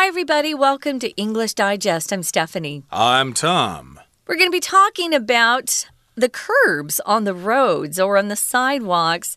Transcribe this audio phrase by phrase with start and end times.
[0.00, 0.54] Hi, everybody.
[0.54, 2.12] Welcome to English Digest.
[2.12, 2.84] I'm Stephanie.
[2.88, 3.98] I'm Tom.
[4.28, 9.36] We're going to be talking about the curbs on the roads or on the sidewalks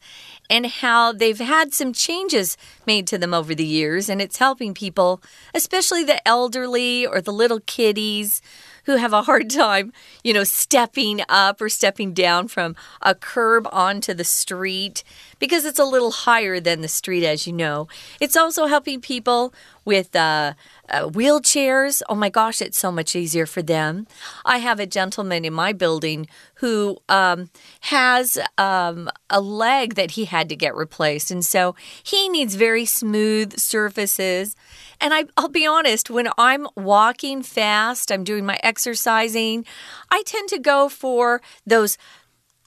[0.52, 4.76] and how they've had some changes made to them over the years, and it's helping
[4.76, 5.20] people,
[5.56, 8.40] especially the elderly or the little kiddies
[8.86, 9.94] who have a hard time,
[10.24, 15.04] you know, stepping up or stepping down from a curb onto the street
[15.40, 17.88] because it's a little higher than the street, as you know.
[18.20, 20.54] It's also helping people with uh,
[20.90, 22.02] uh, wheelchairs.
[22.08, 24.08] Oh my gosh, it's so much easier for them.
[24.46, 27.50] I have a gentleman in my building who um,
[27.82, 31.32] has um, a leg that he had to get replaced.
[31.32, 34.56] And so he needs very smooth surfaces.
[35.02, 39.66] And I, I'll be honest, when I'm walking fast, I'm doing my exercising,
[40.12, 41.98] I tend to go for those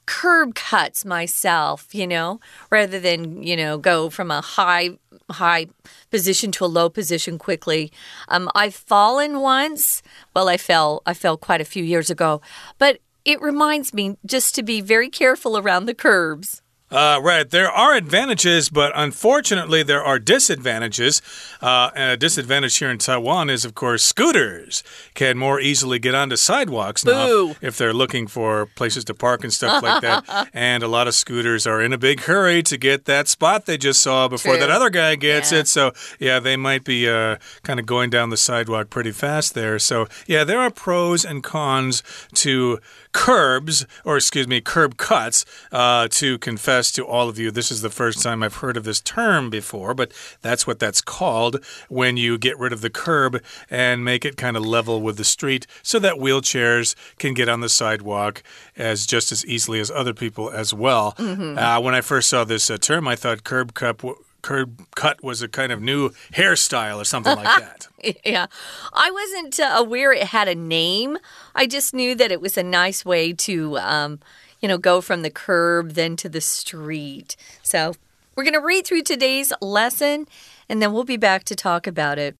[0.05, 2.39] curb cuts myself, you know,
[2.69, 4.97] rather than, you know, go from a high
[5.31, 5.65] high
[6.11, 7.91] position to a low position quickly.
[8.27, 10.03] Um, I've fallen once.
[10.35, 11.01] Well, I fell.
[11.05, 12.41] I fell quite a few years ago,
[12.77, 16.61] but it reminds me just to be very careful around the curbs.
[16.91, 17.49] Uh, right.
[17.49, 21.21] There are advantages, but unfortunately, there are disadvantages.
[21.61, 24.83] Uh, and a disadvantage here in Taiwan is, of course, scooters
[25.15, 27.11] can more easily get onto sidewalks Boo.
[27.11, 30.49] now if they're looking for places to park and stuff like that.
[30.53, 33.77] And a lot of scooters are in a big hurry to get that spot they
[33.77, 34.59] just saw before True.
[34.61, 35.59] that other guy gets Yeah.
[35.59, 35.67] it.
[35.67, 39.79] So, yeah, they might be uh, kind of going down the sidewalk pretty fast there.
[39.79, 42.03] So, yeah, there are pros and cons
[42.35, 42.79] to
[43.15, 47.49] curbs, or excuse me, curb cuts, uh, to confess to all of you.
[47.49, 50.99] This is the first time I've heard of this term before, but that's what that's
[50.99, 55.15] called when you get rid of the curb and make it kind of level with
[55.15, 58.43] the street so that wheelchairs can get on the sidewalk
[58.75, 61.15] as just as easily as other people as well.
[61.57, 64.01] Uh, when I first saw this uh, term, I thought curb cut.
[64.45, 67.87] Curb cut was a kind of new hairstyle or something like that.
[68.23, 68.45] Yeah.
[68.93, 71.17] I wasn't uh, aware it had a name.
[71.55, 74.19] I just knew that it was a nice way to, um,
[74.61, 77.35] you know, go from the curb then to the street.
[77.63, 77.95] So
[78.35, 80.27] we're going to read through today's lesson
[80.69, 82.35] and then we'll be back to talk about it.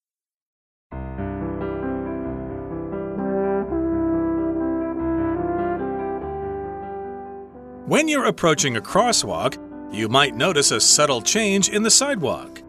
[7.88, 9.58] When you're approaching a crosswalk,
[9.92, 12.62] you might notice a subtle change in the sidewalk.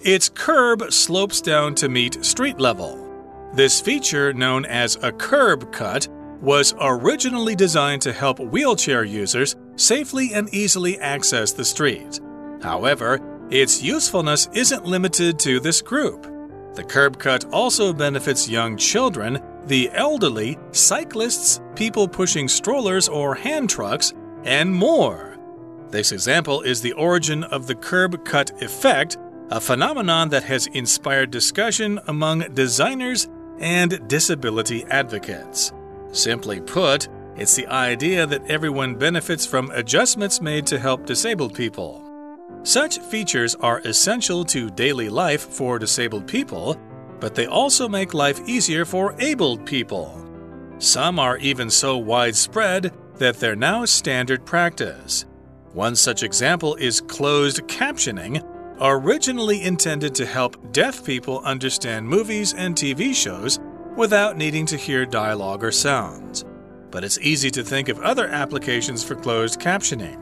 [0.00, 3.00] Its curb slopes down to meet street level.
[3.54, 6.08] This feature, known as a curb cut,
[6.40, 12.20] was originally designed to help wheelchair users safely and easily access the street.
[12.62, 13.20] However,
[13.50, 16.26] its usefulness isn't limited to this group.
[16.74, 23.70] The curb cut also benefits young children, the elderly, cyclists, people pushing strollers or hand
[23.70, 24.12] trucks,
[24.44, 25.23] and more.
[25.94, 29.16] This example is the origin of the curb cut effect,
[29.52, 33.28] a phenomenon that has inspired discussion among designers
[33.60, 35.72] and disability advocates.
[36.10, 37.06] Simply put,
[37.36, 42.02] it's the idea that everyone benefits from adjustments made to help disabled people.
[42.64, 46.76] Such features are essential to daily life for disabled people,
[47.20, 50.28] but they also make life easier for abled people.
[50.78, 55.24] Some are even so widespread that they're now standard practice.
[55.74, 58.40] One such example is closed captioning,
[58.80, 63.58] originally intended to help deaf people understand movies and TV shows
[63.96, 66.44] without needing to hear dialogue or sounds.
[66.92, 70.20] But it's easy to think of other applications for closed captioning.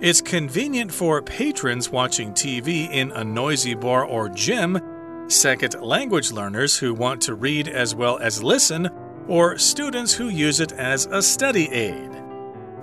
[0.00, 4.80] It's convenient for patrons watching TV in a noisy bar or gym,
[5.28, 8.88] second language learners who want to read as well as listen,
[9.28, 12.25] or students who use it as a study aid.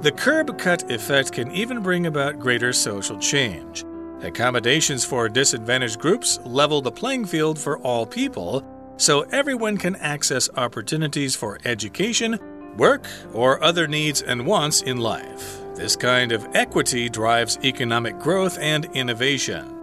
[0.03, 3.85] The curb cut effect can even bring about greater social change.
[4.21, 8.65] Accommodations for disadvantaged groups level the playing field for all people,
[8.97, 12.37] so everyone can access opportunities for education,
[12.75, 15.61] work, or other needs and wants in life.
[15.73, 19.73] This kind of equity drives economic growth and innovation.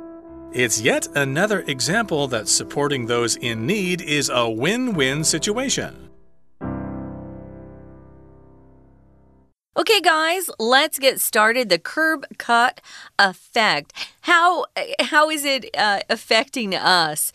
[0.52, 6.09] It's yet another example that supporting those in need is a win win situation.
[9.80, 11.70] Okay, guys, let's get started.
[11.70, 12.82] The curb cut
[13.18, 13.94] effect.
[14.20, 14.66] How
[15.00, 17.32] how is it uh, affecting us?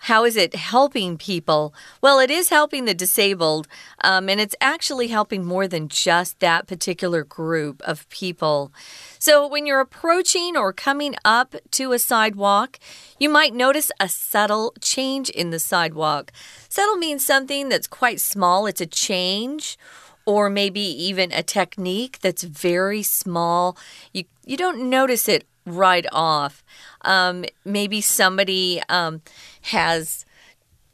[0.00, 1.72] How is it helping people?
[2.02, 3.66] Well, it is helping the disabled,
[4.04, 8.72] um, and it's actually helping more than just that particular group of people.
[9.18, 12.78] So, when you're approaching or coming up to a sidewalk,
[13.18, 16.30] you might notice a subtle change in the sidewalk.
[16.68, 19.78] Subtle means something that's quite small, it's a change
[20.26, 23.78] or maybe even a technique that's very small.
[24.12, 26.62] You you don't notice it right off.
[27.02, 29.22] Um, maybe somebody um,
[29.62, 30.24] has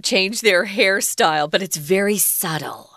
[0.02, 2.90] changed their hairstyle, but it's very subtle.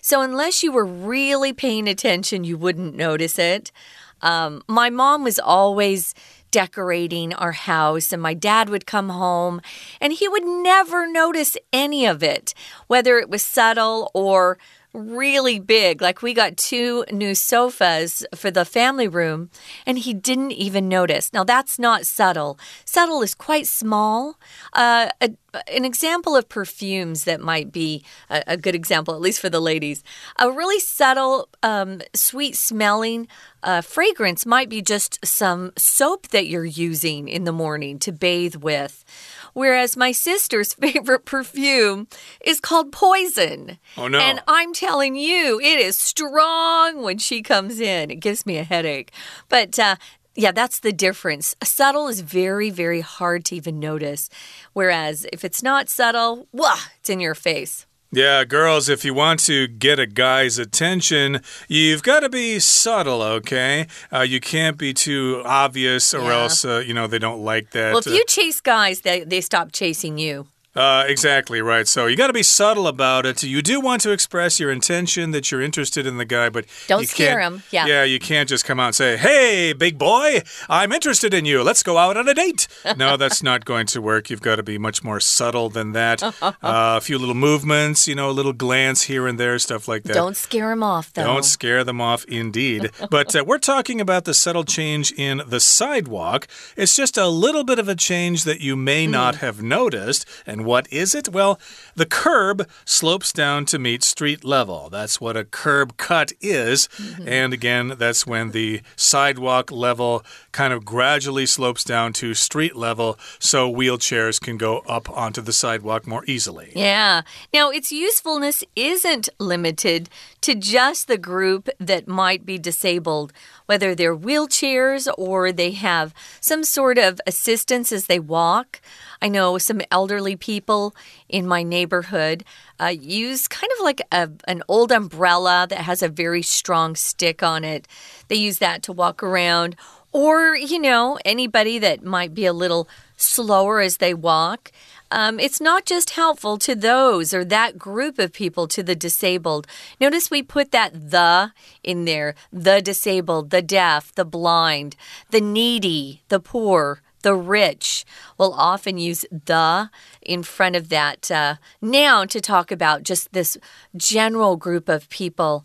[0.00, 3.72] So, unless you were really paying attention, you wouldn't notice it.
[4.20, 6.14] Um, my mom was always
[6.50, 9.60] decorating our house, and my dad would come home
[10.00, 12.54] and he would never notice any of it,
[12.86, 14.58] whether it was subtle or
[14.94, 16.00] really big.
[16.00, 19.50] Like we got two new sofas for the family room,
[19.84, 21.32] and he didn't even notice.
[21.32, 22.58] Now, that's not subtle.
[22.84, 24.38] Subtle is quite small.
[24.72, 25.30] Uh, a,
[25.68, 29.60] an example of perfumes that might be a, a, good example, at least for the
[29.60, 30.02] ladies.
[30.38, 33.28] A really subtle, um, sweet smelling
[33.62, 38.56] uh, fragrance might be just some soap that you're using in the morning to bathe
[38.56, 39.04] with.
[39.54, 42.06] Whereas my sister's favorite perfume
[42.44, 43.78] is called Poison.
[43.96, 44.18] Oh, no.
[44.18, 48.10] And I'm telling you, it is strong when she comes in.
[48.10, 49.10] It gives me a headache.
[49.48, 49.96] But, uh,
[50.36, 51.54] yeah, that's the difference.
[51.62, 54.28] Subtle is very, very hard to even notice.
[54.72, 57.86] Whereas if it's not subtle, wah, it's in your face.
[58.14, 63.22] Yeah, girls, if you want to get a guy's attention, you've got to be subtle,
[63.22, 63.88] okay?
[64.12, 66.42] Uh, you can't be too obvious, or yeah.
[66.42, 67.92] else, uh, you know, they don't like that.
[67.92, 70.46] Well, if you chase guys, they, they stop chasing you.
[70.74, 71.86] Uh, exactly right.
[71.86, 73.42] So you got to be subtle about it.
[73.42, 77.06] You do want to express your intention that you're interested in the guy, but don't
[77.06, 77.62] scare him.
[77.70, 78.04] Yeah, yeah.
[78.04, 81.62] You can't just come out and say, "Hey, big boy, I'm interested in you.
[81.62, 82.66] Let's go out on a date."
[82.96, 84.30] no, that's not going to work.
[84.30, 86.22] You've got to be much more subtle than that.
[86.42, 90.02] uh, a few little movements, you know, a little glance here and there, stuff like
[90.04, 90.14] that.
[90.14, 91.24] Don't scare them off, though.
[91.24, 92.90] Don't scare them off, indeed.
[93.10, 96.48] but uh, we're talking about the subtle change in the sidewalk.
[96.76, 99.10] It's just a little bit of a change that you may mm.
[99.10, 101.28] not have noticed, and what is it?
[101.28, 101.58] Well,
[101.94, 104.88] the curb slopes down to meet street level.
[104.90, 106.88] That's what a curb cut is.
[106.98, 107.42] Mm -hmm.
[107.44, 110.22] And again, that's when the sidewalk level
[110.52, 115.52] kind of gradually slopes down to street level so wheelchairs can go up onto the
[115.52, 116.72] sidewalk more easily.
[116.74, 117.22] Yeah.
[117.52, 120.08] Now, its usefulness isn't limited
[120.44, 123.32] to just the group that might be disabled,
[123.64, 128.82] whether they're wheelchairs or they have some sort of assistance as they walk.
[129.22, 130.94] I know some elderly people
[131.30, 132.44] in my neighborhood
[132.78, 137.42] uh, use kind of like a, an old umbrella that has a very strong stick
[137.42, 137.88] on it.
[138.28, 139.76] They use that to walk around.
[140.12, 142.86] Or, you know, anybody that might be a little
[143.16, 144.70] slower as they walk.
[145.10, 149.66] Um, it's not just helpful to those or that group of people, to the disabled.
[150.00, 151.52] Notice we put that the
[151.82, 154.96] in there the disabled, the deaf, the blind,
[155.30, 158.04] the needy, the poor, the rich
[158.38, 159.90] will often use the
[160.20, 163.56] in front of that uh, noun to talk about just this
[163.96, 165.64] general group of people.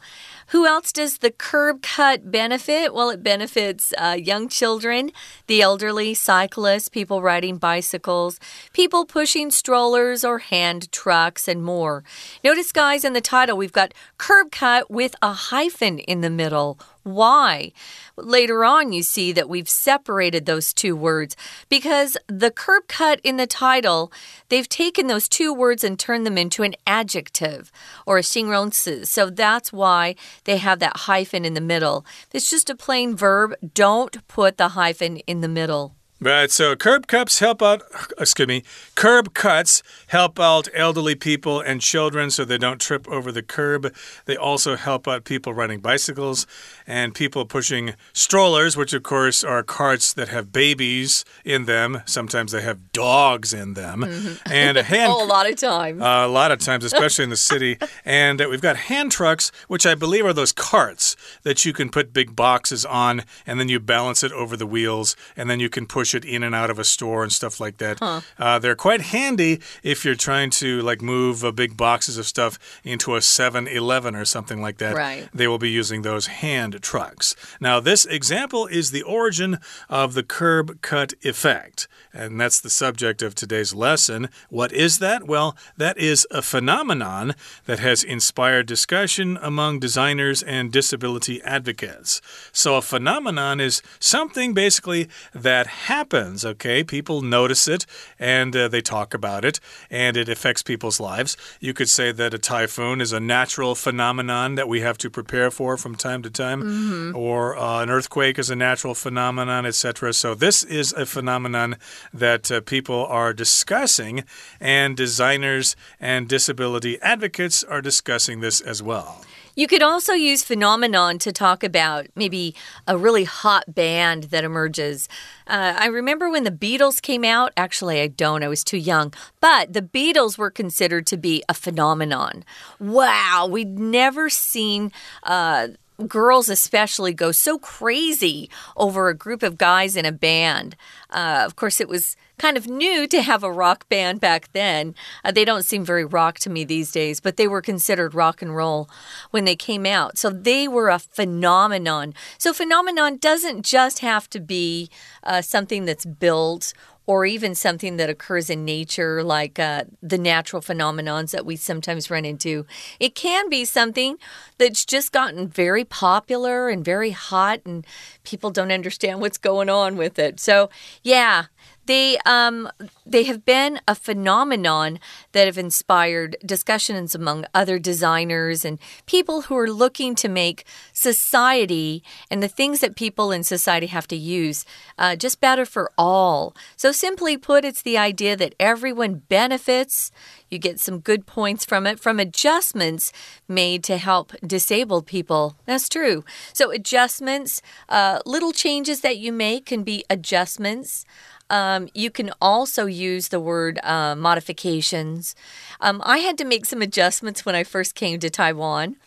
[0.50, 2.92] Who else does the curb cut benefit?
[2.92, 5.12] Well, it benefits uh, young children,
[5.46, 8.40] the elderly, cyclists, people riding bicycles,
[8.74, 12.04] people pushing strollers or hand trucks, and more.
[12.44, 16.80] Notice, guys, in the title, we've got curb cut with a hyphen in the middle
[17.03, 17.73] Why?
[18.17, 21.37] Later on, you see that we've separated those two words
[21.69, 24.11] because the curb cut in the title,
[24.49, 27.71] they've taken those two words and turned them into an adjective
[28.07, 29.05] or a 形容词.
[29.05, 32.05] So that's why they have that hyphen in the middle.
[32.33, 33.55] It's just a plain verb.
[33.75, 35.95] Don't put the hyphen in the middle.
[36.22, 37.82] Right, so curb cuts help out,
[38.18, 38.64] excuse me,
[38.96, 43.96] curb cuts help out elderly people and children so they don't trip over the curb.
[44.26, 46.46] They also help out people riding bicycles
[46.86, 52.02] and people pushing strollers, which of course are carts that have babies in them.
[52.06, 54.02] Sometimes they have dogs in them.
[54.02, 54.52] Mm -hmm.
[54.52, 55.14] And a hand.
[55.14, 56.02] oh, a lot of times.
[56.02, 57.78] Uh, a lot of times, especially in the city.
[58.06, 61.90] And uh, we've got hand trucks, which I believe are those carts that you can
[61.90, 65.70] put big boxes on and then you balance it over the wheels and then you
[65.70, 68.00] can push push it in and out of a store and stuff like that.
[68.00, 68.22] Huh.
[68.38, 72.58] Uh, they're quite handy if you're trying to like move uh, big boxes of stuff
[72.84, 74.96] into a 7-Eleven or something like that.
[74.96, 75.30] Right.
[75.34, 77.36] They will be using those hand trucks.
[77.60, 81.88] Now, this example is the origin of the curb cut effect.
[82.12, 84.30] And that's the subject of today's lesson.
[84.50, 85.28] What is that?
[85.28, 87.36] Well, that is a phenomenon
[87.66, 92.20] that has inspired discussion among designers and disability advocates.
[92.52, 95.99] So, a phenomenon is something basically that happens,
[96.46, 96.84] okay?
[96.84, 97.86] People notice it
[98.18, 101.38] and uh, they talk about it, and it affects people's lives.
[101.60, 105.52] You could say that a typhoon is a natural phenomenon that we have to prepare
[105.52, 107.16] for from time to time, mm -hmm.
[107.16, 110.14] or uh, an earthquake is a natural phenomenon, etc.
[110.14, 111.76] So, this is a phenomenon
[112.20, 114.24] that uh, people are discussing,
[114.60, 119.26] and designers and disability advocates are discussing this as well.
[119.60, 122.56] You could also use phenomenon to talk about maybe
[122.88, 125.10] a really hot band that emerges.
[125.48, 127.52] Uh, I remember when the Beatles came out.
[127.58, 129.14] Actually, I don't, I was too young.
[129.42, 132.46] But the Beatles were considered to be a phenomenon.
[132.80, 134.94] Wow, we'd never seen.
[135.24, 135.68] Uh,
[136.08, 140.76] girls especially go so crazy over a group of guys in a band.
[141.10, 144.96] Uh, of course, it was kind of new to have a rock band back then.
[145.24, 148.42] Uh, they don't seem very rock to me these days, but they were considered rock
[148.42, 148.90] and roll
[149.32, 150.18] when they came out.
[150.18, 152.14] So they were a phenomenon.
[152.38, 154.90] So, phenomenon doesn't just have to be
[155.24, 156.74] uh, something that's built
[157.10, 162.12] or even something that occurs in nature, like uh, the natural phenomenons that we sometimes
[162.12, 162.68] run into.
[163.00, 164.18] It can be something
[164.60, 167.84] that's just gotten very popular and very hot, and
[168.24, 170.40] people don't understand what's going on with it.
[170.40, 170.70] So,
[171.02, 171.46] yeah,
[171.90, 172.70] they um,
[173.04, 175.00] they have been a phenomenon
[175.32, 178.78] that have inspired discussions among other designers and
[179.08, 184.08] people who are looking to make society and the things that people in society have
[184.08, 184.66] to use
[185.00, 186.56] uh, just better for all.
[186.78, 190.12] So simply put, it's the idea that everyone benefits.
[190.52, 193.12] You get some good points from it, from adjustments
[193.48, 195.56] made to help disabled people.
[195.66, 196.24] That's true.
[196.54, 201.06] So, adjustments, uh, little changes that you make can be adjustments.
[201.50, 205.36] Um, you can also use the word uh, modifications.
[205.82, 208.98] Um, I had to make some adjustments when I first came to Taiwan.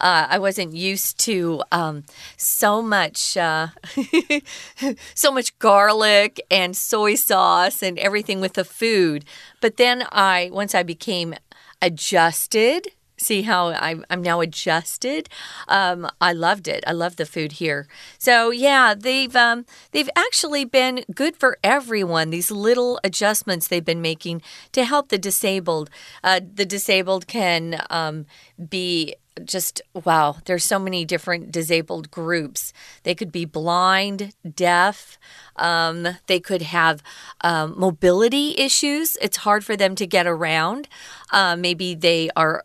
[0.00, 2.04] Uh, I wasn't used to um,
[2.36, 3.68] so much, uh,
[5.14, 9.24] so much garlic and soy sauce and everything with the food.
[9.60, 11.34] But then I, once I became
[11.82, 12.88] adjusted
[13.18, 15.28] see how I'm, I'm now adjusted.
[15.66, 16.84] Um, I loved it.
[16.86, 17.86] I love the food here.
[18.18, 22.30] So yeah, they've um, they've actually been good for everyone.
[22.30, 25.90] These little adjustments they've been making to help the disabled.
[26.22, 28.26] Uh, the disabled can um,
[28.68, 32.72] be just wow, there's so many different disabled groups.
[33.02, 35.18] They could be blind, deaf,
[35.56, 37.02] um, they could have
[37.42, 39.16] um, mobility issues.
[39.20, 40.88] It's hard for them to get around.
[41.30, 42.64] Uh, maybe they are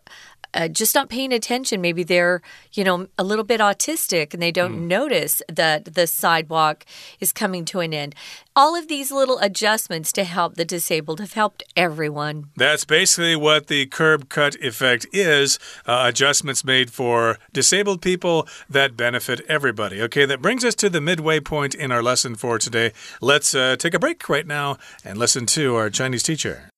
[0.53, 1.79] uh, just not paying attention.
[1.79, 2.41] Maybe they're,
[2.73, 4.87] you know, a little bit autistic and they don't mm.
[4.87, 6.85] notice that the sidewalk
[7.19, 8.15] is coming to an end.
[8.55, 12.45] All of these little adjustments to help the disabled have helped everyone.
[12.57, 18.97] That's basically what the curb cut effect is uh, adjustments made for disabled people that
[18.97, 20.01] benefit everybody.
[20.01, 22.91] Okay, that brings us to the midway point in our lesson for today.
[23.21, 26.69] Let's uh, take a break right now and listen to our Chinese teacher.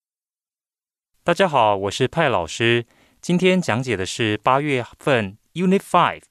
[1.23, 2.85] 大家好，我是派老师。
[3.26, 6.22] 今天讲解的是八月份 Unit Five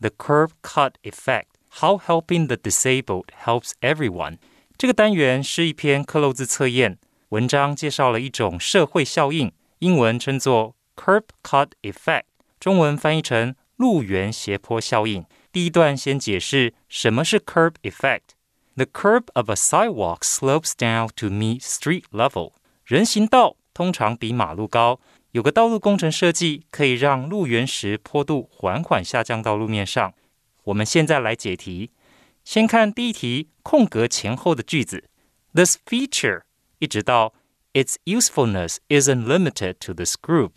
[0.00, 1.44] The Curb Cut Effect
[1.78, 4.38] How Helping the Disabled Helps Everyone
[4.78, 12.22] 这个单元是一篇克漏兹测验文章，介绍了一种社会效应，英文称作 Curb Cut Effect，
[12.58, 15.26] 中文翻译成路缘斜坡效应。
[15.52, 18.22] 第一段先解释什么是 Curb Effect。
[18.74, 22.52] The curb of a sidewalk slopes down to meet street level。
[22.86, 24.98] 人行道通常比马路高。
[25.38, 30.12] 有个道路工程设计可以让路缘石坡度缓缓下降到路面上。
[30.64, 31.92] 我们现在来解题。
[32.44, 35.04] 先看第一题空格前后的句子
[35.54, 36.40] ：This feature
[36.80, 37.34] 一直到
[37.72, 40.54] Its usefulness isn't limited to this group。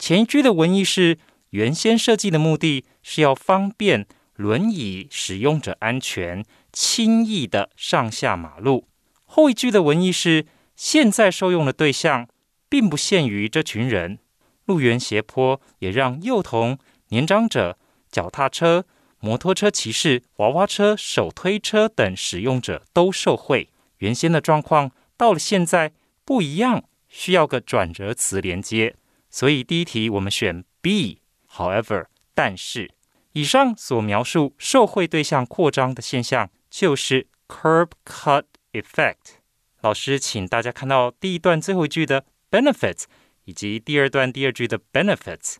[0.00, 1.18] 前一句的文意是
[1.50, 8.88] 原先设计的目的是要方便轮椅使用者安全、轻易的上下马路。
[9.26, 12.26] 后一句的文意是现在受用的对象。
[12.74, 14.18] 并不限于这群人，
[14.66, 16.78] 路缘斜坡也让幼童、
[17.08, 17.78] 年长者、
[18.10, 18.84] 脚踏车、
[19.20, 23.68] 摩托车骑士、娃娃车、手推车等使用者都受惠。
[23.98, 25.92] 原先的状况到了现在
[26.24, 28.96] 不一样，需要个转折词连接。
[29.30, 31.20] 所以第一题我们选 B。
[31.50, 32.90] However，但是
[33.32, 39.38] 以上所描述受惠对象扩张的现象就是 curb cut effect。
[39.80, 42.24] 老师，请大家看到第一段最后一句的。
[42.54, 43.06] benefits
[43.44, 45.56] 以及第二段第二句的 benefits，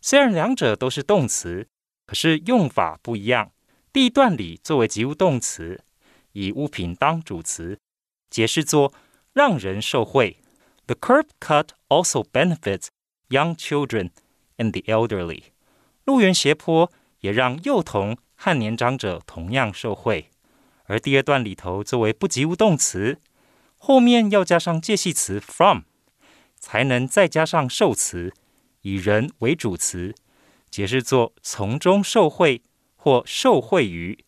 [0.00, 1.68] 虽然两者都是动词，
[2.06, 3.52] 可是用法不一样。
[3.92, 5.82] 第一段里作为及物动词，
[6.32, 7.78] 以物品当主词，
[8.28, 8.92] 解释作
[9.32, 10.38] 让人受惠。
[10.86, 12.88] The curb cut also benefits
[13.28, 14.10] young children
[14.58, 15.44] and the elderly。
[16.04, 20.28] 路缘斜坡也让幼童和年长者同样受惠。
[20.84, 23.18] 而第二段里头作为不及物动词，
[23.78, 25.84] 后面要加上介系词 from。
[26.64, 28.32] 才能再加上受词，
[28.80, 30.14] 以人为主词，
[30.70, 32.62] 解释作从中受惠
[32.96, 34.24] 或受惠于。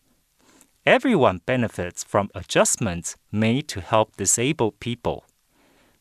[0.84, 5.22] Everyone benefits from adjustments made to help disabled people。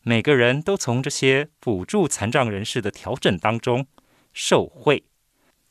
[0.02, 3.86] 每个人都从这些辅助残障人士的调整当中
[4.34, 5.04] 受惠。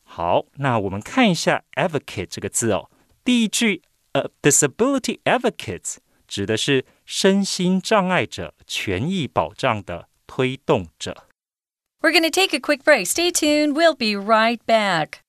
[0.02, 2.90] 好，那我们看一下 advocate 这个字哦。
[3.24, 3.82] 第一句，
[4.14, 11.25] 呃，disability advocates 指的是身心障碍者权益保障的推动者。
[12.01, 13.05] We're going to take a quick break.
[13.05, 13.75] Stay tuned.
[13.75, 15.23] We'll be right back.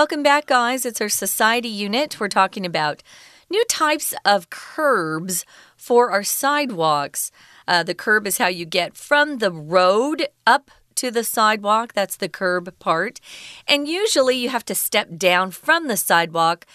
[0.00, 0.86] Welcome back, guys.
[0.86, 2.18] It's our society unit.
[2.18, 3.02] We're talking about
[3.50, 5.44] new types of curbs
[5.76, 7.30] for our sidewalks.
[7.67, 11.93] Uh, the curb is how you get from the road up to the sidewalk.
[11.93, 13.19] That's the curb part.
[13.67, 16.65] And usually you have to step down from the sidewalk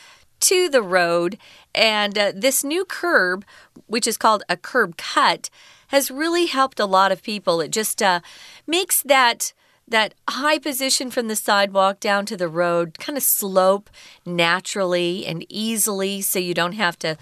[0.40, 1.38] to the road.
[1.74, 3.44] And uh, this new curb,
[3.86, 5.50] which is called a curb cut,
[5.88, 7.60] has really helped a lot of people.
[7.60, 8.20] It just uh,
[8.66, 9.52] makes that
[9.88, 13.90] that high position from the sidewalk down to the road kind of slope
[14.24, 17.18] naturally and easily so you don't have to,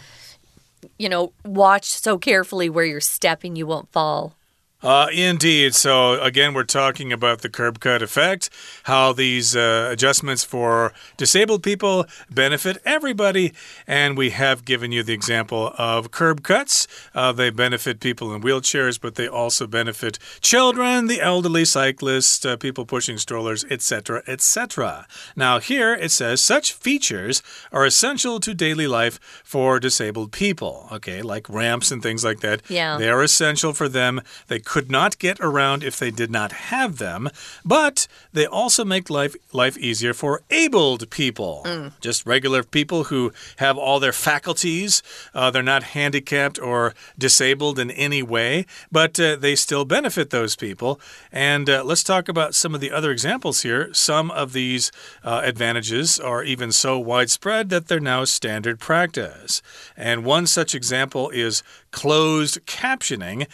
[0.99, 4.38] you know, watch so carefully where you're stepping, you won't fall.
[4.81, 5.75] Uh, indeed.
[5.75, 8.49] So, again, we're talking about the curb cut effect,
[8.85, 13.53] how these uh, adjustments for disabled people benefit everybody.
[13.89, 16.87] And we have given you the example of curb cuts.
[17.13, 22.57] Uh, they benefit people in wheelchairs, but they also benefit children, the elderly, cyclists, uh,
[22.57, 25.09] people pushing strollers, etc., etc.
[25.35, 27.43] Now, here it says such features
[27.73, 30.89] are essential to daily life for disabled people.
[30.93, 32.63] Okay, like ramps and things like that.
[32.69, 32.97] Yeah.
[32.97, 34.21] They are essential for them.
[34.47, 37.31] They could not get around if they did not have them,
[37.65, 41.63] but they also make life life easier for abled people.
[41.65, 41.93] Mm.
[42.03, 45.03] Just regular people who have all their faculties.
[45.35, 50.55] Uh, they're not handicapped or disabled in any way, but uh, they still benefit those
[50.55, 51.01] people.
[51.33, 53.89] And uh, let's talk about some of the other examples here.
[53.95, 54.93] Some of these
[55.25, 59.63] uh, advantages are even so widespread that they're now standard practice.
[59.97, 63.47] And one such example is closed captioning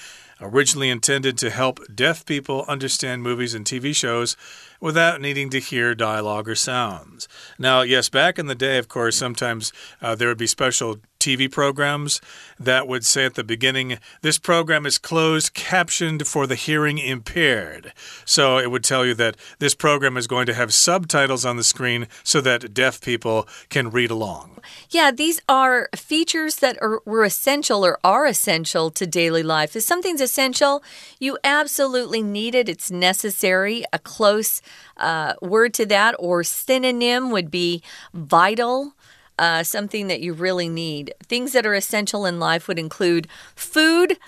[0.45, 4.37] originally intended to help deaf people understand movies and TV shows
[4.81, 7.29] without needing to hear dialogue or sounds.
[7.59, 11.51] Now, yes, back in the day, of course, sometimes uh, there would be special TV
[11.51, 12.21] programs
[12.61, 17.95] that would say at the beginning, this program is closed captioned for the hearing impaired.
[18.27, 21.65] So it would tell you that this program is going to have subtitles on the
[21.65, 24.61] screen so that deaf people can read along.
[24.91, 29.75] Yeah, these are features that are, were essential or are essential to daily life.
[29.75, 30.83] If something's essential,
[31.19, 33.85] you absolutely need it, it's necessary.
[33.95, 34.61] A close
[34.97, 38.95] uh, word to that or synonym would be vital
[39.39, 41.15] uh, something that you really need.
[41.23, 44.19] Things that are essential in life would include food,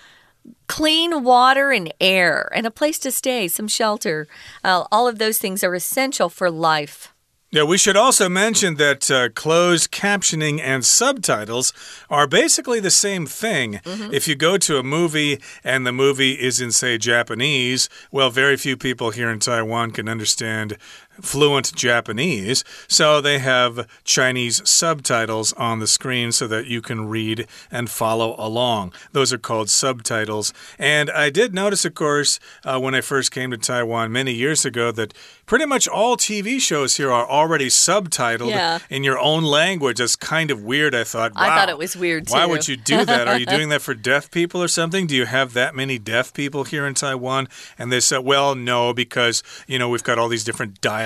[0.66, 4.26] clean water and air, and a place to stay, some shelter.
[4.64, 7.12] Uh, all of those things are essential for life.
[7.52, 11.72] Yeah, we should also mention that uh, closed captioning and subtitles
[12.10, 13.80] are basically the same thing.
[13.84, 14.12] Mm -hmm.
[14.12, 18.56] If you go to a movie and the movie is in, say, Japanese, well, very
[18.56, 20.76] few people here in Taiwan can understand
[21.20, 27.46] fluent Japanese, so they have Chinese subtitles on the screen so that you can read
[27.70, 28.92] and follow along.
[29.12, 30.52] Those are called subtitles.
[30.78, 34.64] And I did notice, of course, uh, when I first came to Taiwan many years
[34.64, 35.14] ago, that
[35.46, 38.78] pretty much all TV shows here are already subtitled yeah.
[38.90, 39.98] in your own language.
[39.98, 41.34] That's kind of weird, I thought.
[41.34, 42.34] Wow, I thought it was weird too.
[42.34, 43.28] Why would you do that?
[43.28, 45.06] Are you doing that for deaf people or something?
[45.06, 47.48] Do you have that many deaf people here in Taiwan?
[47.78, 51.05] And they said, well, no, because, you know, we've got all these different dialects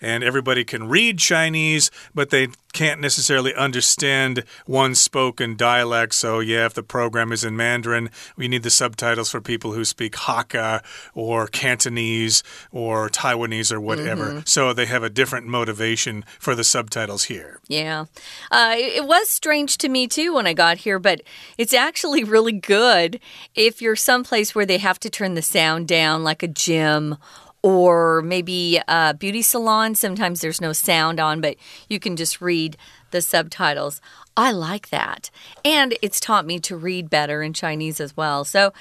[0.00, 6.14] and everybody can read Chinese, but they can't necessarily understand one spoken dialect.
[6.14, 9.84] So, yeah, if the program is in Mandarin, we need the subtitles for people who
[9.84, 10.84] speak Hakka
[11.14, 14.26] or Cantonese or Taiwanese or whatever.
[14.26, 14.48] Mm -hmm.
[14.48, 17.60] So, they have a different motivation for the subtitles here.
[17.68, 18.06] Yeah.
[18.50, 21.22] Uh, it was strange to me too when I got here, but
[21.56, 23.20] it's actually really good
[23.54, 27.16] if you're someplace where they have to turn the sound down, like a gym
[27.66, 29.96] or maybe a beauty salon.
[29.96, 31.56] Sometimes there's no sound on, but
[31.88, 32.76] you can just read
[33.10, 34.00] the subtitles.
[34.36, 35.30] I like that.
[35.64, 38.44] And it's taught me to read better in Chinese as well.
[38.44, 38.72] So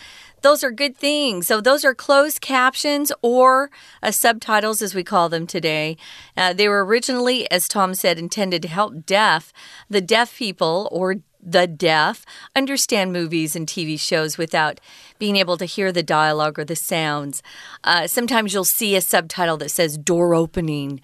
[0.44, 1.48] those are good things.
[1.48, 3.72] So those are closed captions or
[4.04, 5.98] uh, subtitles, as we call them today.
[6.38, 9.52] Uh, they were originally, as Tom said, intended to help deaf,
[9.90, 14.80] the deaf people or the deaf understand movies and TV shows without
[15.20, 17.44] being able to hear the dialogue or the sounds.
[17.84, 21.00] Uh, sometimes you'll see a subtitle that says door opening.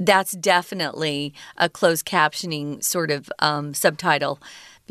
[0.00, 4.40] That's definitely a closed captioning sort of um, subtitle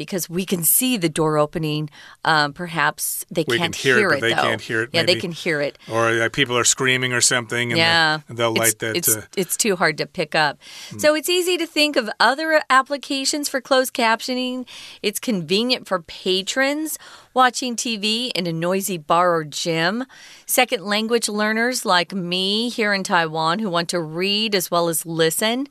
[0.01, 1.89] because we can see the door opening.
[2.25, 4.41] Um, perhaps they We can't can hear it, but they though.
[4.41, 5.77] can't hear it, Yeah, they can hear it.
[5.91, 8.97] Or like, people are screaming or something, and Yeah, they'll, they'll it's, light that.
[8.97, 10.57] It's, uh, it's too hard to pick up.
[10.97, 14.67] So it's easy to think of other applications for closed captioning.
[15.01, 16.97] It's convenient for patrons
[17.33, 20.05] watching TV in a noisy bar or gym.
[20.45, 25.05] Second language learners like me here in Taiwan who want to read as well as
[25.05, 25.67] listen.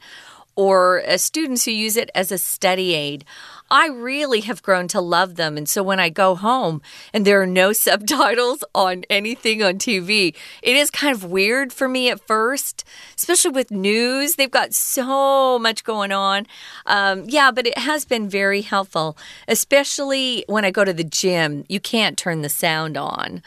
[0.61, 3.25] Or uh, students who use it as a study aid.
[3.71, 5.57] I really have grown to love them.
[5.57, 6.83] And so when I go home
[7.15, 11.89] and there are no subtitles on anything on TV, it is kind of weird for
[11.89, 12.85] me at first,
[13.17, 14.35] especially with news.
[14.35, 16.47] They've got so much going on.
[16.85, 19.17] Um, yeah, but it has been very helpful,
[19.49, 21.65] especially when I go to the gym.
[21.71, 23.43] You can't turn the sound on.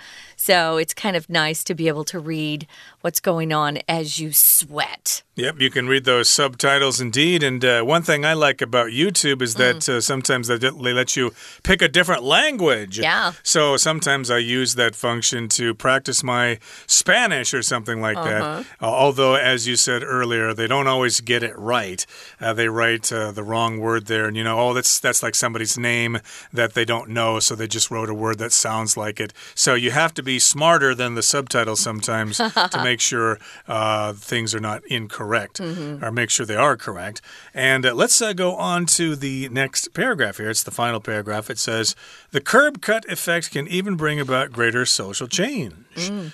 [0.48, 2.68] So it's kind of nice to be able to read
[3.00, 5.24] what's going on as you sweat.
[5.36, 7.44] Yep, you can read those subtitles indeed.
[7.44, 9.90] And uh, one thing I like about YouTube is that Mm.
[9.98, 11.32] uh, sometimes they, they let you
[11.64, 13.00] pick a different language.
[13.00, 13.32] Yeah.
[13.42, 18.30] So sometimes I use that function to practice my Spanish or something like Uh-huh.
[18.30, 18.66] that.
[18.82, 22.06] Uh, although, as you said earlier, they don't always get it right.
[22.42, 25.36] Uh, they write uh, the wrong word there, and you know, oh, that's that's like
[25.36, 26.20] somebody's name
[26.52, 29.32] that they don't know, so they just wrote a word that sounds like it.
[29.56, 32.38] So you have to be smarter than the subtitles sometimes
[32.72, 37.22] to make sure uh, things are not incorrect or make sure they are correct.
[37.54, 40.50] And uh, let's uh, go on to the next paragraph here.
[40.50, 41.50] It's the final paragraph.
[41.50, 41.96] It says,
[42.32, 45.74] The curb cut effect can even bring about greater social change.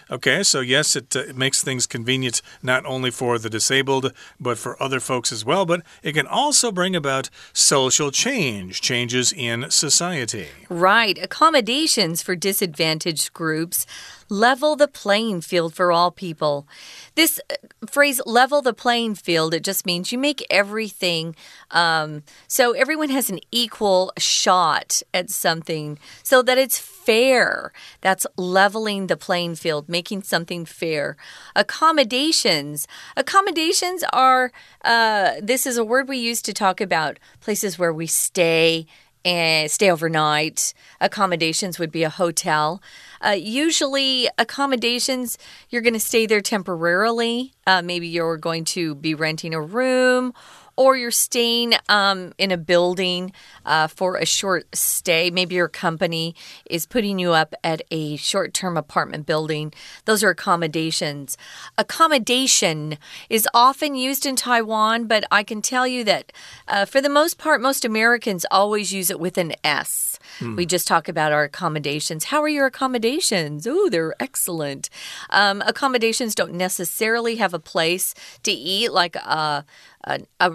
[0.09, 4.57] Okay, so yes, it, uh, it makes things convenient not only for the disabled, but
[4.57, 5.65] for other folks as well.
[5.65, 10.47] But it can also bring about social change, changes in society.
[10.69, 11.17] Right.
[11.17, 13.85] Accommodations for disadvantaged groups
[14.29, 16.67] level the playing field for all people.
[17.15, 17.55] This uh,
[17.87, 21.35] phrase, level the playing field, it just means you make everything
[21.71, 27.71] um, so everyone has an equal shot at something so that it's fair.
[28.01, 31.17] That's leveling the playing field, making something fair.
[31.55, 32.87] Accommodations.
[33.15, 34.51] Accommodations are,
[34.83, 38.85] uh, this is a word we use to talk about places where we stay
[39.25, 40.73] and stay overnight.
[41.01, 42.81] Accommodations would be a hotel.
[43.21, 45.37] Uh, usually, accommodations,
[45.69, 47.53] you're going to stay there temporarily.
[47.67, 50.33] Uh, maybe you're going to be renting a room
[50.79, 53.33] or you're staying um, in a building
[53.65, 55.29] uh, for a short stay.
[55.29, 56.33] Maybe your company
[56.69, 59.73] is putting you up at a short term apartment building.
[60.05, 61.37] Those are accommodations.
[61.77, 62.97] Accommodation
[63.29, 66.31] is often used in Taiwan, but I can tell you that
[66.65, 70.17] uh, for the most part, most Americans always use it with an S.
[70.55, 72.25] We just talk about our accommodations.
[72.25, 73.67] How are your accommodations?
[73.67, 74.89] Oh, they're excellent.
[75.29, 78.13] Um, accommodations don't necessarily have a place
[78.43, 79.65] to eat, like a,
[80.05, 80.51] a, a a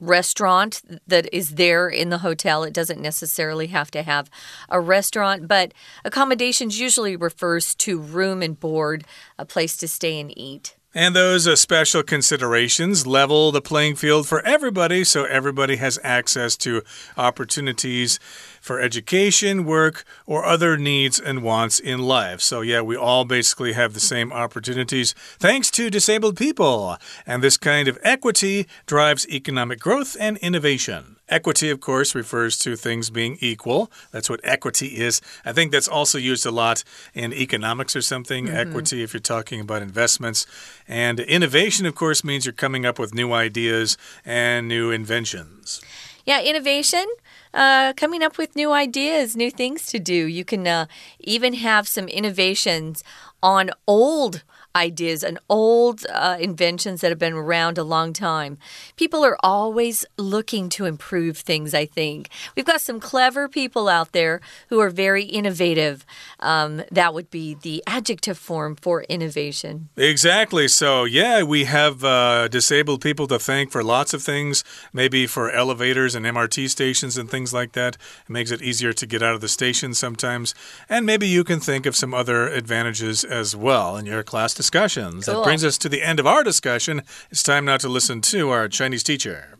[0.00, 2.64] restaurant that is there in the hotel.
[2.64, 4.28] It doesn't necessarily have to have
[4.68, 5.72] a restaurant, but
[6.04, 9.04] accommodations usually refers to room and board,
[9.38, 10.74] a place to stay and eat.
[10.92, 16.56] And those uh, special considerations level the playing field for everybody so everybody has access
[16.58, 16.82] to
[17.16, 18.18] opportunities
[18.60, 22.40] for education, work, or other needs and wants in life.
[22.40, 26.96] So, yeah, we all basically have the same opportunities thanks to disabled people.
[27.24, 31.19] And this kind of equity drives economic growth and innovation.
[31.30, 33.90] Equity, of course, refers to things being equal.
[34.10, 35.22] That's what equity is.
[35.44, 36.82] I think that's also used a lot
[37.14, 38.48] in economics or something.
[38.48, 40.44] Equity, if you're talking about investments.
[40.88, 45.80] And innovation, of course, means you're coming up with new ideas and new inventions.
[46.26, 47.06] Yeah, innovation,
[47.54, 50.26] uh, coming up with new ideas, new things to do.
[50.26, 50.86] You can uh,
[51.20, 53.02] even have some innovations
[53.42, 54.42] on old
[54.74, 58.58] ideas and old uh, inventions that have been around a long time.
[58.96, 62.28] People are always looking to improve things, I think.
[62.54, 66.04] We've got some clever people out there who are very innovative.
[66.38, 69.88] Um, that would be the adjective form for innovation.
[69.96, 70.68] Exactly.
[70.68, 75.50] So, yeah, we have uh, disabled people to thank for lots of things, maybe for
[75.50, 77.96] elevators and MRT stations and things like that.
[78.28, 80.54] It makes it easier to get out of the station sometimes.
[80.88, 85.25] And maybe you can think of some other advantages as well in your class discussions.
[85.25, 85.43] That Cool.
[85.43, 87.01] brings us to the end of our discussion.
[87.31, 89.57] It's time now to listen to our Chinese teacher.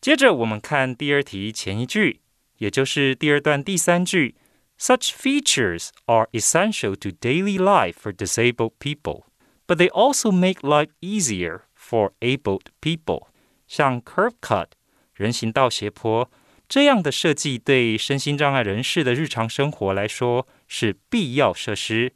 [0.00, 2.20] 接着我们看第二题前一句，
[2.58, 4.34] 也就是第二段第三句。
[4.78, 9.24] Such features are essential to daily life for disabled people,
[9.66, 13.28] but they also make life easier for abled people.
[13.68, 14.68] 像 curb cut
[15.14, 16.28] 人行道斜坡
[16.68, 22.12] 这样的设计，对身心障碍人士的日常生活来说是必要设施，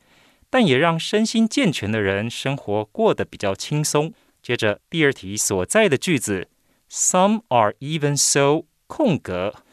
[0.52, 4.14] 但也让身心健全的人生活过得比较轻松。
[4.44, 6.50] 接着第二题所在的句子。
[6.94, 9.64] Some are even so 空格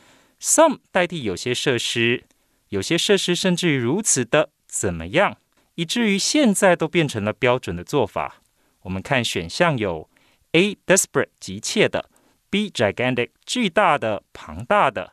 [0.40, 2.22] some 代替有些设施，
[2.68, 5.36] 有些设施甚至于如此的怎么样，
[5.74, 8.36] 以至于现在都变成了标准的做法。
[8.82, 10.08] 我们看选项有
[10.52, 12.08] A desperate 急切的
[12.48, 15.12] ，B gigantic 巨大的、庞大的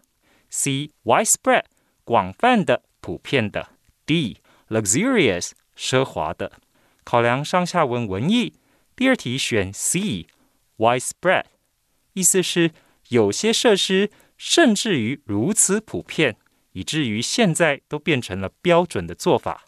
[0.51, 1.63] ，C widespread
[2.03, 3.69] 广泛的、普遍的
[4.05, 4.37] ，D
[4.68, 6.52] luxurious 奢华的。
[7.04, 8.54] 考量上下文文意，
[8.94, 10.26] 第二题选 C
[10.78, 11.44] widespread，
[12.12, 12.72] 意思是
[13.08, 14.10] 有些设施。
[14.42, 16.38] 甚至于如此普遍，
[16.72, 19.66] 以至于现在都变成了标准的做法。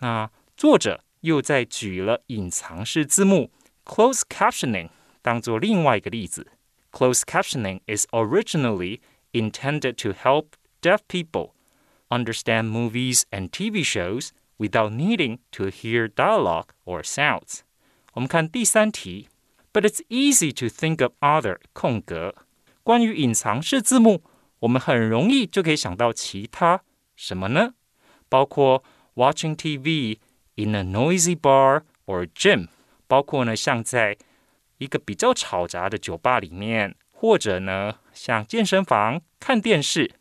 [0.00, 3.50] 那作者又在举了隐藏式字幕
[3.86, 4.90] （closed captioning）
[5.22, 6.46] 当做另外一个例子。
[6.92, 9.00] Closed captioning is originally
[9.32, 10.48] intended to help
[10.82, 11.52] deaf people
[12.10, 17.60] understand movies and TV shows without needing to hear dialogue or sounds。
[18.14, 19.28] 我们看第三题，
[19.72, 22.34] But it's easy to think of other 空格。
[22.82, 24.22] 关于隐藏式字幕，
[24.60, 26.82] 我们很容易就可以想到其他
[27.14, 27.74] 什么呢？
[28.28, 28.82] 包括
[29.14, 30.18] watching TV
[30.54, 32.68] in a noisy bar or gym，
[33.06, 34.16] 包括呢像在
[34.78, 40.12] 一个比较吵杂的酒吧里面，或者呢像健身房看电视。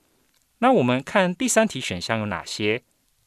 [0.60, 2.82] 那我们看第三题选项有哪些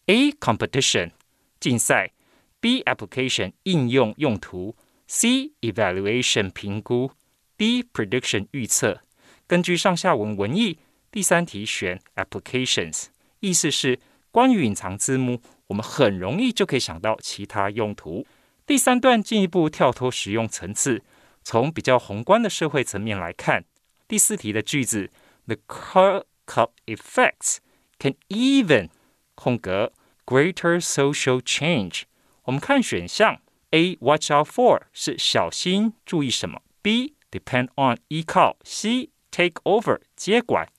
[0.05, 1.11] ？A competition
[1.59, 2.11] 竞赛
[2.59, 4.75] ，B application 应用用途
[5.07, 7.11] ，C evaluation 评估
[7.57, 9.01] ，D prediction 预测。
[9.47, 10.77] 根据上下文文意，
[11.11, 13.05] 第三题选 applications，
[13.39, 13.99] 意思是
[14.31, 18.27] 关于隐藏字幕，我们很容易就可以想到其他用途。
[18.67, 21.01] 第三段进一步跳脱使用层次，
[21.43, 23.65] 从比较宏观的社会层面来看，
[24.07, 25.11] 第四题的句子
[25.47, 27.57] The curve cut effects
[27.99, 28.89] can even
[29.35, 29.91] 空格
[30.25, 32.03] greater social change。
[32.43, 40.69] 我们看选项 A watch out for 是小心注意什么，B depend on 依靠，C take over 接管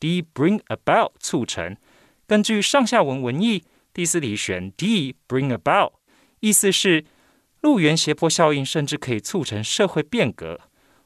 [0.00, 1.76] ，D bring about 促成。
[2.26, 5.92] 根据上下文文意，第四题选 D bring about，
[6.40, 7.04] 意思是
[7.60, 10.60] 路缘斜坡效应甚至可以促成社会变革。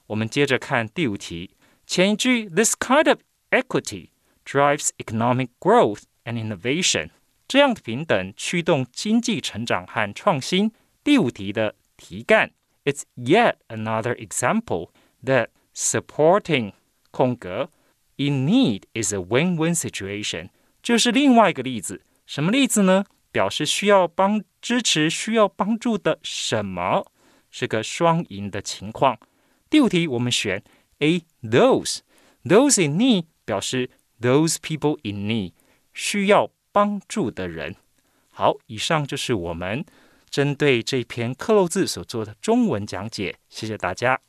[0.07, 3.19] 我们接着看第五题，前一句 This kind of
[3.50, 4.10] equity
[4.46, 7.10] drives economic growth and innovation，
[7.48, 10.72] 这样的平等驱动经济成长和创新。
[11.04, 12.52] 第五题的题干，
[12.84, 14.90] It's yet another example
[15.24, 16.74] that supporting
[17.12, 17.70] 空格，
[18.18, 20.50] in need is a win-win situation，
[20.82, 22.04] 就是另外一个例子。
[22.26, 23.06] 什么例子呢？
[23.32, 27.06] 表示需要帮支持、需要帮助的什么，
[27.50, 29.18] 是个双赢的情况。
[29.70, 30.64] 第五题我们选
[31.00, 35.54] A，those，those in need 表示 those people in need
[35.94, 37.76] 需要帮助的人。
[38.30, 39.86] 好，以上就是我们
[40.30, 43.36] 针对这篇克漏字所做的中文讲解。
[43.50, 44.22] 谢谢大家。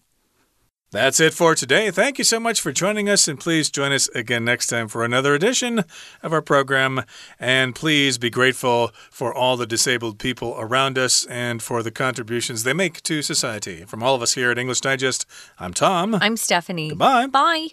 [0.91, 1.91] That's it for today.
[1.91, 5.03] Thank you so much for joining us, and please join us again next time for
[5.03, 5.85] another edition
[6.21, 7.07] of our program.
[7.39, 12.65] And please be grateful for all the disabled people around us and for the contributions
[12.65, 13.87] they make to society.
[13.87, 15.25] From all of us here at English Digest,
[15.59, 16.15] I'm Tom.
[16.17, 16.91] I'm Stephanie.
[16.91, 17.27] Goodbye.
[17.29, 17.69] Bye.